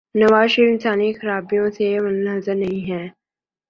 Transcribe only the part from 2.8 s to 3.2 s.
ہیں۔